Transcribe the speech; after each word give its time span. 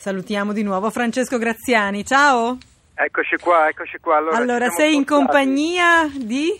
Salutiamo 0.00 0.54
di 0.54 0.62
nuovo 0.62 0.88
Francesco 0.88 1.36
Graziani, 1.36 2.06
ciao. 2.06 2.56
Eccoci 2.94 3.36
qua, 3.36 3.68
eccoci 3.68 3.98
qua. 3.98 4.16
Allora, 4.16 4.36
allora 4.38 4.70
sei 4.70 4.94
in 4.94 5.04
compagnia 5.04 6.08
di... 6.10 6.58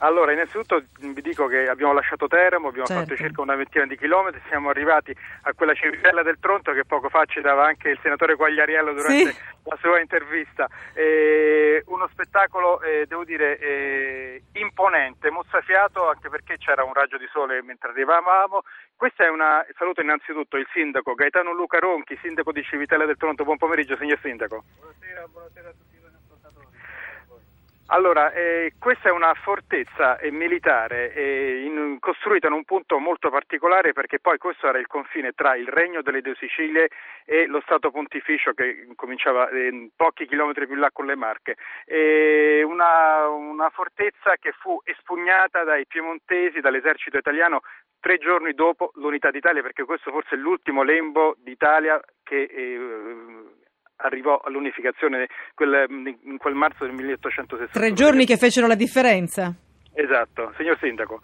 Allora, 0.00 0.32
innanzitutto 0.32 0.82
vi 0.98 1.22
dico 1.22 1.46
che 1.46 1.68
abbiamo 1.68 1.94
lasciato 1.94 2.26
Teramo, 2.26 2.68
abbiamo 2.68 2.86
certo. 2.86 3.02
fatto 3.04 3.16
circa 3.16 3.40
una 3.40 3.56
ventina 3.56 3.86
di 3.86 3.96
chilometri, 3.96 4.42
siamo 4.46 4.68
arrivati 4.68 5.16
a 5.44 5.54
quella 5.54 5.72
civitella 5.72 6.22
del 6.22 6.36
Tronto 6.38 6.72
che 6.72 6.84
poco 6.84 7.08
fa 7.08 7.24
ci 7.24 7.40
dava 7.40 7.64
anche 7.64 7.88
il 7.88 7.98
senatore 8.02 8.36
Quagliariello 8.36 8.92
durante 8.92 9.32
sì. 9.32 9.38
la 9.62 9.78
sua 9.80 9.98
intervista. 9.98 10.68
Eh, 10.92 11.82
uno 11.86 12.06
spettacolo, 12.12 12.82
eh, 12.82 13.06
devo 13.08 13.24
dire, 13.24 13.58
eh, 13.58 14.42
imponente, 14.72 15.30
mozzafiato 15.30 16.08
anche 16.08 16.30
perché 16.30 16.56
c'era 16.56 16.82
un 16.82 16.94
raggio 16.94 17.18
di 17.18 17.28
sole 17.30 17.62
mentre 17.62 17.90
arrivavamo. 17.90 18.62
Questa 18.96 19.24
è 19.24 19.28
una, 19.28 19.64
saluto 19.76 20.00
innanzitutto 20.00 20.56
il 20.56 20.66
sindaco 20.72 21.14
Gaetano 21.14 21.52
Luca 21.52 21.78
Ronchi, 21.78 22.18
sindaco 22.22 22.52
di 22.52 22.62
Civitella 22.62 23.04
del 23.04 23.18
Tronto. 23.18 23.44
Buon 23.44 23.58
pomeriggio, 23.58 23.96
signor 23.96 24.18
sindaco. 24.22 24.64
Buonasera, 24.80 25.26
buonasera 25.28 25.68
a 25.68 25.72
tutti. 25.72 25.92
Allora, 27.86 28.32
eh, 28.32 28.72
questa 28.78 29.08
è 29.08 29.12
una 29.12 29.34
fortezza 29.34 30.16
eh, 30.18 30.30
militare 30.30 31.12
eh, 31.12 31.62
in, 31.64 31.98
costruita 31.98 32.46
in 32.46 32.54
un 32.54 32.64
punto 32.64 32.98
molto 32.98 33.28
particolare 33.28 33.92
perché 33.92 34.18
poi 34.18 34.38
questo 34.38 34.68
era 34.68 34.78
il 34.78 34.86
confine 34.86 35.32
tra 35.32 35.56
il 35.56 35.68
Regno 35.68 36.00
delle 36.00 36.22
Due 36.22 36.34
Sicilie 36.36 36.88
e 37.26 37.46
lo 37.46 37.60
Stato 37.60 37.90
Pontificio 37.90 38.52
che 38.52 38.88
cominciava 38.94 39.48
eh, 39.50 39.90
pochi 39.94 40.26
chilometri 40.26 40.66
più 40.66 40.76
là 40.76 40.90
con 40.90 41.06
le 41.06 41.16
Marche. 41.16 41.56
Una, 42.64 43.28
una 43.28 43.68
fortezza 43.70 44.36
che 44.40 44.52
fu 44.52 44.80
espugnata 44.84 45.64
dai 45.64 45.86
piemontesi, 45.86 46.60
dall'esercito 46.60 47.18
italiano 47.18 47.60
tre 48.00 48.18
giorni 48.18 48.54
dopo 48.54 48.92
l'unità 48.94 49.30
d'Italia 49.30 49.62
perché 49.62 49.84
questo 49.84 50.10
forse 50.10 50.34
è 50.34 50.38
l'ultimo 50.38 50.82
lembo 50.82 51.36
d'Italia 51.38 52.00
che 52.22 52.42
eh, 52.42 53.60
arrivò 54.02 54.40
all'unificazione 54.44 55.28
quel, 55.54 55.86
in 56.24 56.38
quel 56.38 56.54
marzo 56.54 56.84
del 56.84 56.92
1860. 56.92 57.72
Tre 57.72 57.92
giorni 57.92 58.24
che 58.24 58.36
fecero 58.36 58.66
la 58.66 58.74
differenza. 58.74 59.54
Esatto, 59.94 60.52
signor 60.56 60.78
Sindaco. 60.78 61.20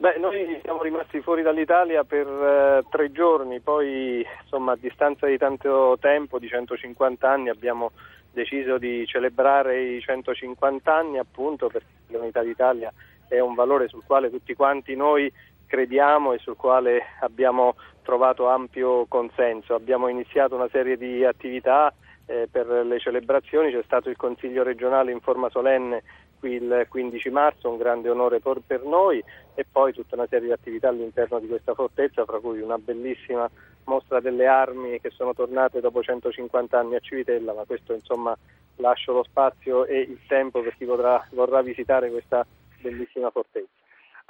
Beh, 0.00 0.16
noi 0.18 0.58
siamo 0.62 0.82
rimasti 0.82 1.20
fuori 1.20 1.42
dall'Italia 1.42 2.04
per 2.04 2.26
eh, 2.26 2.82
tre 2.88 3.12
giorni, 3.12 3.60
poi 3.60 4.24
insomma 4.42 4.72
a 4.72 4.78
distanza 4.80 5.26
di 5.26 5.36
tanto 5.36 5.98
tempo, 6.00 6.38
di 6.38 6.48
150 6.48 7.30
anni, 7.30 7.50
abbiamo 7.50 7.92
deciso 8.32 8.78
di 8.78 9.04
celebrare 9.06 9.96
i 9.96 10.00
150 10.00 10.94
anni 10.94 11.18
appunto 11.18 11.66
perché 11.66 11.86
l'unità 12.06 12.42
d'Italia 12.42 12.90
è 13.28 13.40
un 13.40 13.54
valore 13.54 13.88
sul 13.88 14.02
quale 14.06 14.30
tutti 14.30 14.54
quanti 14.54 14.96
noi 14.96 15.30
crediamo 15.70 16.32
e 16.32 16.38
sul 16.38 16.56
quale 16.56 17.00
abbiamo 17.20 17.76
trovato 18.02 18.48
ampio 18.48 19.06
consenso. 19.06 19.74
Abbiamo 19.74 20.08
iniziato 20.08 20.56
una 20.56 20.68
serie 20.68 20.96
di 20.96 21.24
attività 21.24 21.94
eh, 22.26 22.48
per 22.50 22.66
le 22.66 22.98
celebrazioni, 22.98 23.70
c'è 23.70 23.82
stato 23.84 24.10
il 24.10 24.16
Consiglio 24.16 24.64
regionale 24.64 25.12
in 25.12 25.20
forma 25.20 25.48
solenne 25.48 26.02
qui 26.40 26.54
il 26.54 26.86
15 26.88 27.30
marzo, 27.30 27.70
un 27.70 27.76
grande 27.76 28.10
onore 28.10 28.40
per 28.40 28.82
noi 28.82 29.22
e 29.54 29.64
poi 29.70 29.92
tutta 29.92 30.16
una 30.16 30.26
serie 30.26 30.46
di 30.46 30.52
attività 30.52 30.88
all'interno 30.88 31.38
di 31.38 31.46
questa 31.46 31.74
fortezza, 31.74 32.24
fra 32.24 32.40
cui 32.40 32.60
una 32.60 32.78
bellissima 32.78 33.48
mostra 33.84 34.20
delle 34.20 34.46
armi 34.46 35.00
che 35.00 35.10
sono 35.10 35.34
tornate 35.34 35.80
dopo 35.80 36.02
150 36.02 36.78
anni 36.78 36.96
a 36.96 37.00
Civitella, 37.00 37.52
ma 37.52 37.64
questo 37.64 37.92
insomma 37.92 38.36
lascio 38.76 39.12
lo 39.12 39.22
spazio 39.22 39.84
e 39.84 40.00
il 40.00 40.18
tempo 40.26 40.62
per 40.62 40.74
chi 40.76 40.84
vorrà 40.84 41.62
visitare 41.62 42.10
questa 42.10 42.44
bellissima 42.80 43.30
fortezza. 43.30 43.79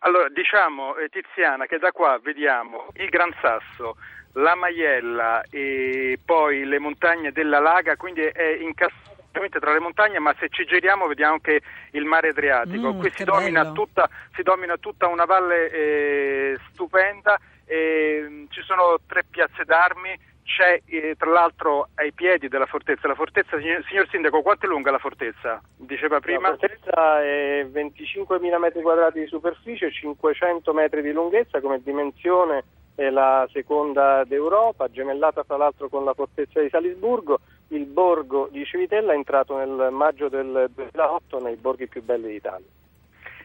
Allora, 0.01 0.29
diciamo 0.29 0.97
eh, 0.97 1.09
Tiziana 1.09 1.67
che 1.67 1.79
da 1.79 1.93
qua 1.93 2.19
vediamo 2.23 2.89
il 2.95 3.09
Gran 3.09 3.35
Sasso, 3.41 3.97
la 4.35 4.55
Maiella 4.55 5.43
e 5.51 6.19
poi 6.25 6.65
le 6.65 6.79
montagne 6.79 7.33
della 7.33 7.59
Laga, 7.59 7.97
quindi 7.97 8.23
è 8.23 8.57
incastrato 8.61 9.09
tra 9.33 9.73
le 9.73 9.79
montagne, 9.79 10.19
ma 10.19 10.35
se 10.39 10.49
ci 10.49 10.65
giriamo 10.65 11.07
vediamo 11.07 11.35
anche 11.35 11.61
il 11.93 12.05
mare 12.05 12.31
Adriatico. 12.31 12.93
Mm, 12.93 12.99
Qui 12.99 13.13
si 13.15 13.25
domina, 13.25 13.73
tutta, 13.73 14.09
si 14.35 14.43
domina, 14.43 14.77
tutta, 14.77 15.07
una 15.07 15.25
valle 15.25 15.71
eh, 15.71 16.59
stupenda, 16.73 17.39
e, 17.65 18.47
ci 18.51 18.63
sono 18.63 18.99
tre 19.07 19.23
piazze 19.29 19.65
d'armi, 19.65 20.19
c'è 20.51 20.83
eh, 20.85 21.15
tra 21.17 21.31
l'altro 21.31 21.91
ai 21.95 22.13
piedi 22.13 22.49
della 22.49 22.67
fortezza. 22.67 23.07
La 23.07 23.15
fortezza, 23.15 23.57
signor, 23.59 23.85
signor, 23.89 24.09
Sindaco, 24.09 24.43
quanto 24.43 24.67
è 24.67 24.69
lunga 24.69 24.91
la 24.91 24.99
fortezza? 24.99 25.63
Diceva 25.77 26.19
prima? 26.19 26.51
La 26.51 26.57
fortezza 26.57 27.23
è 27.23 27.65
25.000 27.65 28.59
metri 28.59 28.83
quadrati 28.83 29.21
di 29.21 29.27
superficie, 29.27 29.93
500 29.93 30.73
metri 30.73 31.03
di 31.03 31.13
lunghezza, 31.13 31.61
come 31.61 31.81
dimensione 31.83 32.65
è 32.97 33.09
la 33.11 33.49
seconda 33.53 34.25
d'Europa, 34.25 34.91
gemellata 34.91 35.45
tra 35.45 35.57
l'altro 35.57 35.89
con 35.89 36.05
la 36.05 36.15
fortezza 36.15 36.61
di 36.61 36.69
Salisburgo. 36.69 37.39
Il 37.69 37.87
borgo 37.87 38.49
di 38.51 38.65
Civitella 38.65 39.13
è 39.13 39.17
entrato 39.17 39.57
nel 39.57 39.91
maggio 39.93 40.29
del 40.29 40.69
2008 40.75 41.39
nei 41.39 41.55
borghi 41.55 41.87
più 41.87 42.03
belli 42.03 42.29
d'Italia 42.29 42.67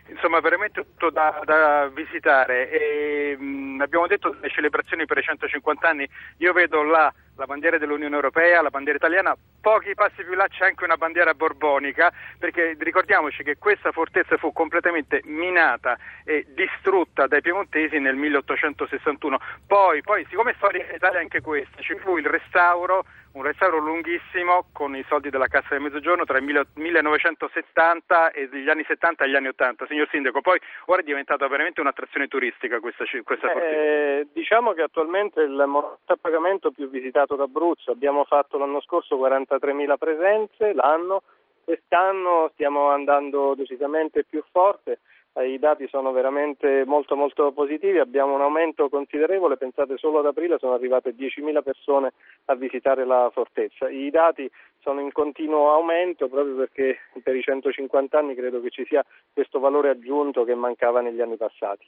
insomma 0.08 0.40
veramente 0.40 0.82
tutto 0.82 1.10
da, 1.10 1.42
da 1.44 1.90
visitare 1.94 2.70
e, 2.70 3.38
mh, 3.38 3.82
abbiamo 3.82 4.08
detto 4.08 4.30
delle 4.30 4.50
celebrazioni 4.50 5.06
per 5.06 5.18
i 5.18 5.24
150 5.24 5.88
anni 5.88 6.08
io 6.38 6.54
vedo 6.54 6.84
là 6.84 7.14
la 7.36 7.46
bandiera 7.46 7.78
dell'Unione 7.78 8.16
Europea, 8.16 8.62
la 8.62 8.70
bandiera 8.70 8.98
italiana, 8.98 9.36
pochi 9.62 9.94
passi 9.94 10.24
più 10.24 10.34
là 10.36 10.48
c'è 10.48 10.66
anche 10.66 10.84
una 10.84 10.98
bandiera 10.98 11.34
borbonica, 11.34 12.12
perché 12.40 12.76
ricordiamoci 12.80 13.44
che 13.44 13.58
questa 13.58 13.92
fortezza 13.92 14.38
fu 14.38 14.52
completamente 14.54 15.22
minata 15.26 15.98
e 16.24 16.46
distrutta 16.50 17.28
dai 17.28 17.42
piemontesi 17.42 18.00
nel 18.00 18.16
1861. 18.16 19.38
Poi, 19.68 20.02
poi 20.02 20.26
siccome 20.30 20.52
è 20.52 20.56
storia 20.56 20.86
d'Italia 20.90 21.20
anche 21.20 21.42
questa, 21.42 21.82
ci 21.82 21.96
fu 21.98 22.18
il 22.18 22.26
restauro 22.26 23.06
un 23.36 23.44
restauro 23.44 23.78
lunghissimo 23.80 24.68
con 24.72 24.96
i 24.96 25.04
soldi 25.08 25.30
della 25.30 25.48
Cassa 25.48 25.70
del 25.72 25.82
Mezzogiorno 25.82 26.24
tra 26.24 26.38
il 26.38 26.68
1970 26.74 28.32
e 28.32 28.50
gli 28.52 28.70
anni 28.70 28.84
70 28.88 29.26
e 29.26 29.30
gli 29.30 29.36
anni 29.36 29.48
80. 29.48 29.88
Signor 29.88 30.08
Sindaco, 30.10 30.42
poi 30.42 30.60
ora 30.86 31.02
è 31.02 31.04
diventata 31.04 31.46
veramente 31.48 31.82
un'attrazione 31.82 32.28
turistica 32.28 32.80
questa, 32.80 33.04
questa 33.24 33.52
eh, 33.52 34.28
Diciamo 34.32 34.72
che 34.72 34.84
attualmente 34.84 35.42
il 35.42 35.52
monumento 35.52 36.14
a 36.14 36.18
pagamento 36.20 36.72
più 36.72 36.90
visitato 36.90 37.36
d'Abruzzo, 37.36 37.92
abbiamo 37.92 38.24
fatto 38.24 38.58
l'anno 38.58 38.82
scorso 38.82 39.18
43.000 39.18 39.98
presenze 39.98 40.74
l'anno, 40.74 41.24
quest'anno 41.64 42.50
stiamo 42.54 42.90
andando 42.90 43.54
decisamente 43.56 44.24
più 44.24 44.44
forte 44.50 45.00
i 45.44 45.60
dati 45.60 45.88
sono 45.88 46.12
veramente 46.12 46.84
molto 46.86 47.16
molto 47.16 47.52
positivi, 47.52 48.00
abbiamo 48.00 48.36
un 48.36 48.42
aumento 48.42 48.88
considerevole, 48.88 49.58
pensate 49.58 49.98
solo 49.98 50.20
ad 50.20 50.28
aprile 50.28 50.58
sono 50.60 50.74
arrivate 50.74 51.14
10.000 51.16 51.62
persone 51.62 52.14
a 52.46 52.56
visitare 52.56 53.06
la 53.06 53.30
fortezza. 53.34 53.90
I 53.90 54.10
dati 54.10 54.50
sono 54.80 55.02
in 55.02 55.12
continuo 55.12 55.72
aumento 55.72 56.30
proprio 56.30 56.56
perché 56.56 57.00
per 57.22 57.36
i 57.36 57.42
150 57.42 58.18
anni 58.18 58.36
credo 58.36 58.62
che 58.62 58.70
ci 58.70 58.86
sia 58.86 59.04
questo 59.34 59.60
valore 59.60 59.90
aggiunto 59.90 60.44
che 60.46 60.56
mancava 60.56 61.02
negli 61.02 61.20
anni 61.20 61.36
passati. 61.36 61.86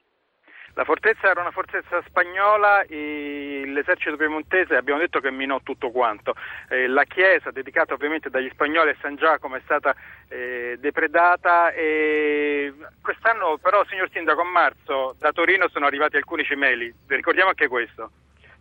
La 0.78 0.84
fortezza 0.84 1.32
era 1.32 1.42
una 1.42 1.50
fortezza 1.50 2.04
spagnola, 2.06 2.86
l'esercito 2.88 4.16
piemontese 4.16 4.76
abbiamo 4.76 5.00
detto 5.00 5.20
che 5.20 5.32
minò 5.32 5.60
tutto 5.64 5.90
quanto. 5.90 6.36
Eh, 6.70 6.86
la 6.86 7.04
chiesa 7.06 7.50
dedicata 7.50 7.96
ovviamente 7.96 8.30
dagli 8.30 8.48
spagnoli 8.52 8.92
a 8.92 8.96
San 9.02 9.16
Giacomo 9.16 9.56
è 9.56 9.62
stata 9.64 9.96
eh, 10.28 10.78
depredata 10.80 11.72
e 11.72 12.72
quest'anno 13.02 13.58
però, 13.60 13.84
signor 13.86 14.08
Sindaco, 14.12 14.42
a 14.42 14.44
marzo 14.44 15.16
da 15.18 15.32
Torino 15.32 15.68
sono 15.68 15.88
arrivati 15.88 16.16
alcuni 16.16 16.44
cimeli, 16.44 16.94
ricordiamo 17.08 17.50
anche 17.50 17.68
questo. 17.68 18.12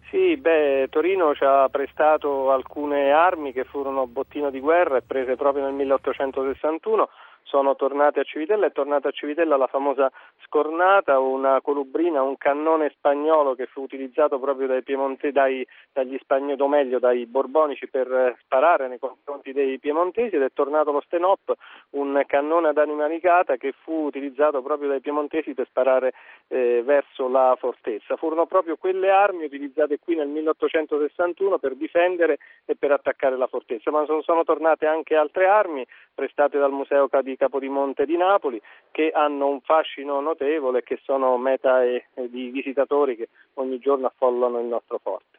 Sì, 0.09 0.39
beh, 0.39 0.87
Torino 0.89 1.35
ci 1.35 1.45
ha 1.45 1.69
prestato 1.69 2.51
alcune 2.51 3.11
armi 3.11 3.53
che 3.53 3.65
furono 3.65 4.07
bottino 4.07 4.49
di 4.49 4.61
guerra 4.61 4.97
e 4.97 5.03
prese 5.03 5.37
proprio 5.37 5.65
nel 5.65 5.75
1861 5.75 7.11
sono 7.47 7.77
tornate 7.77 8.21
a 8.21 8.25
Civitella, 8.25 8.67
è 8.67 8.73
tornata 8.73 9.09
a 9.09 9.13
Civitella 9.13 9.57
la 9.57 9.69
famosa 9.69 10.11
scornata, 10.45 11.19
una 11.19 11.61
colubrina, 11.61 12.23
un 12.23 12.37
cannone 12.37 12.91
spagnolo 12.91 13.55
che 13.55 13.67
fu 13.67 13.83
utilizzato 13.83 14.39
proprio 14.39 14.67
dai 14.67 14.83
piemontesi, 14.83 15.33
dai, 15.33 15.67
dagli 15.93 16.19
spagnoli, 16.21 16.61
o 16.61 16.69
meglio 16.69 16.99
dai 16.99 17.25
borbonici 17.27 17.89
per 17.89 18.37
sparare 18.41 18.89
nei 18.89 18.99
confronti 18.99 19.53
dei 19.53 19.79
piemontesi 19.79 20.37
ed 20.37 20.43
è 20.43 20.53
tornato 20.53 20.91
lo 20.91 21.01
Stenop, 21.01 21.55
un 21.91 22.23
cannone 22.27 22.69
ad 22.69 22.79
anima 22.79 23.07
nicata 23.07 23.57
che 23.57 23.73
fu 23.73 24.07
utilizzato 24.07 24.61
proprio 24.61 24.89
dai 24.89 25.01
piemontesi 25.01 25.55
per 25.55 25.67
sparare 25.69 26.13
eh, 26.49 26.83
verso 26.85 27.29
la 27.29 27.57
fortezza. 27.59 28.17
Furono 28.17 28.47
proprio 28.47 28.77
quelle 28.77 29.11
armi 29.11 29.45
utilizzate 29.45 29.99
qui 29.99 30.17
nel 30.17 30.29
1861 30.29 31.59
per 31.59 31.77
difendere 31.77 32.39
e 32.65 32.75
per 32.77 32.91
attaccare 32.91 33.37
la 33.37 33.47
fortezza, 33.47 33.91
ma 33.91 34.05
sono, 34.05 34.23
sono 34.23 34.43
tornate 34.43 34.87
anche 34.87 35.15
altre 35.15 35.47
armi 35.47 35.87
prestate 36.13 36.59
dal 36.59 36.73
Museo 36.73 37.09
di 37.37 37.39
Capodimonte 37.39 38.07
di 38.07 38.17
Napoli 38.17 38.61
che 38.91 39.11
hanno 39.15 39.49
un 39.49 39.61
fascino 39.61 40.21
notevole 40.21 40.79
e 40.79 40.83
che 40.83 40.99
sono 41.03 41.37
meta 41.37 41.83
di 41.83 42.49
visitatori 42.49 43.17
che 43.17 43.29
ogni 43.55 43.79
giorno 43.79 44.07
affollano 44.07 44.59
il 44.59 44.67
nostro 44.67 44.99
forte. 44.99 45.39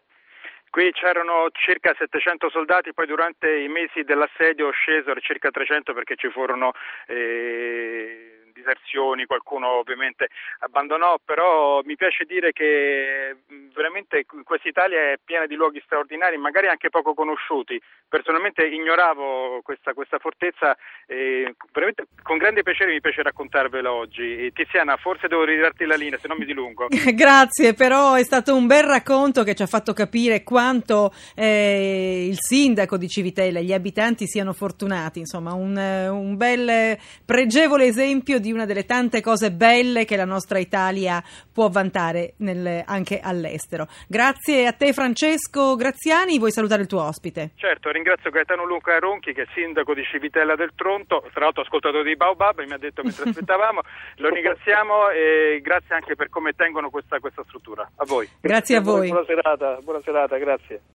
Qui 0.69 0.91
c'erano 0.91 1.47
circa 1.53 1.95
700 1.97 2.49
soldati, 2.49 2.94
poi 2.94 3.07
durante 3.07 3.49
i 3.57 3.67
mesi 3.67 4.03
dell'assedio 4.03 4.69
scesero 4.69 5.19
circa 5.19 5.49
300 5.49 5.94
perché 5.94 6.15
ci 6.15 6.29
furono 6.29 6.71
eh, 7.07 8.26
diserzioni, 8.68 9.25
qualcuno 9.25 9.80
ovviamente 9.80 10.28
abbandonò, 10.60 11.18
però 11.24 11.81
mi 11.84 11.96
piace 11.96 12.25
dire 12.25 12.52
che 12.52 13.38
veramente 13.74 14.25
questa 14.44 14.68
Italia 14.68 15.12
è 15.12 15.19
piena 15.24 15.46
di 15.46 15.56
luoghi 15.56 15.81
straordinari, 15.86 16.38
magari 16.38 16.68
anche 16.68 16.90
poco 16.90 17.14
conosciuti. 17.14 17.81
Personalmente 18.10 18.66
ignoravo 18.66 19.62
questa, 19.64 19.94
questa 19.94 20.18
fortezza 20.18 20.75
e 21.06 21.56
veramente 21.72 22.08
con 22.22 22.38
grande 22.38 22.64
piacere 22.64 22.92
mi 22.92 23.02
piace 23.02 23.22
raccontarvela 23.22 23.92
oggi. 23.92 24.52
Tiziana, 24.54 24.98
forse 24.98 25.28
devo 25.28 25.46
ridarti 25.46 25.86
la 25.86 25.96
linea, 25.96 26.18
se 26.18 26.28
non 26.28 26.38
mi 26.38 26.46
dilungo. 26.46 26.88
Grazie, 27.14 27.74
però 27.74 28.16
è 28.16 28.24
stato 28.24 28.56
un 28.56 28.68
bel 28.68 28.84
racconto 28.84 29.44
che 29.44 29.56
ci 29.56 29.64
ha 29.64 29.68
fatto 29.68 29.94
capire 29.94 30.44
quanto 30.44 31.14
eh, 31.36 32.28
il 32.28 32.38
sindaco 32.40 32.98
di 32.98 33.08
Civitella 33.08 33.60
e 33.60 33.64
gli 33.64 33.74
abitanti 33.74 34.25
siano 34.28 34.54
fortunati, 34.54 35.19
insomma 35.19 35.54
un, 35.54 35.78
un 35.78 36.36
bel 36.36 36.98
pregevole 37.25 37.86
esempio 37.86 38.40
di 38.40 38.52
una 38.52 38.56
delle 38.65 38.86
tante 38.86 39.21
cose 39.21 39.51
belle 39.51 40.06
che 40.06 40.15
la 40.15 40.25
nostra 40.25 40.59
Italia 40.59 41.21
può 41.54 41.69
vantare 41.69 42.33
nel, 42.38 42.83
anche 42.86 43.19
all'estero. 43.19 43.88
Grazie 44.07 44.68
a 44.68 44.74
te 44.74 44.94
Francesco 44.94 45.75
Graziani, 45.75 46.38
vuoi 46.38 46.51
salutare 46.51 46.81
il 46.81 46.88
tuo 46.88 47.04
ospite? 47.04 47.51
Certo, 47.56 47.92
ringrazio 47.92 48.30
Gaetano 48.31 48.65
Luca 48.65 48.98
Ronchi 49.00 49.33
che 49.33 49.44
è 49.44 49.48
sindaco 49.54 49.94
di 49.94 50.04
Civitella 50.04 50.56
del 50.56 50.71
Tronto, 50.75 51.24
tra 51.31 51.45
l'altro 51.45 51.63
ascoltatore 51.63 52.04
di 52.04 52.15
Baobab, 52.15 52.63
mi 52.65 52.74
ha 52.74 52.77
detto 52.77 53.04
mentre 53.04 53.24
aspettavamo, 53.30 53.81
lo 54.18 54.30
ringraziamo 54.30 55.09
e 55.09 55.59
grazie 55.62 55.95
anche 55.95 56.15
per 56.15 56.30
come 56.30 56.54
tengono 56.54 56.89
questa, 56.89 57.19
questa 57.19 57.44
struttura. 57.48 57.89
A 57.95 58.06
voi. 58.06 58.27
Grazie 58.42 58.77
a 58.77 58.81
voi. 58.81 59.09
Buona 59.09 59.25
serata, 59.25 59.77
buona 59.81 60.01
serata, 60.04 60.38
grazie. 60.38 60.81